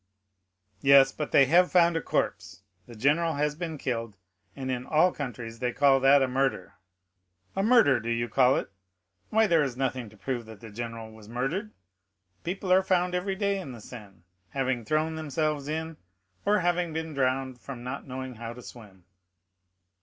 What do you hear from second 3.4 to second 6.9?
been killed, and in all countries they call that a murder."